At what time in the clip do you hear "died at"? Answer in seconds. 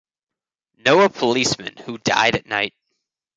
1.99-2.47